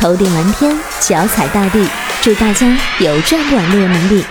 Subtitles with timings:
[0.00, 1.86] 头顶蓝天，脚踩大地，
[2.22, 2.66] 祝大家
[3.00, 4.24] 有赚不完的人民。